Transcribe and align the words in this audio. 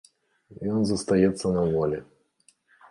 Ён 0.77 0.81
застаецца 0.93 1.47
на 1.61 1.71
волі. 1.77 2.05